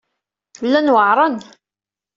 Llan 0.65 0.91
weɛṛen. 0.93 1.35